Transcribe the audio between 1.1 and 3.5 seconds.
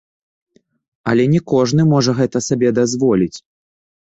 Але не кожны можа гэта сабе дазволіць.